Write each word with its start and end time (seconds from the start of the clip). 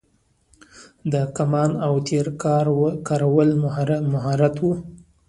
د 1.11 1.13
کمان 1.37 1.71
او 1.85 1.93
تیر 2.09 2.27
کارول 3.09 3.49
مهارت 4.13 4.55
و 4.61 4.65